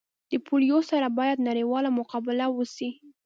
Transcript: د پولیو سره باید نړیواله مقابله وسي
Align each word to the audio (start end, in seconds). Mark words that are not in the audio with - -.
د 0.31 0.33
پولیو 0.45 0.79
سره 0.91 1.07
باید 1.19 1.45
نړیواله 1.49 1.89
مقابله 1.99 2.45
وسي 2.57 2.89